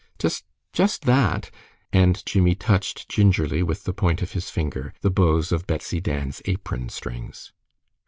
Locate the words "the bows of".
5.01-5.67